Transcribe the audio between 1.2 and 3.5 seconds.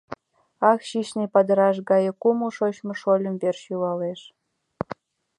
падыраш гае кумыл шочмо шольым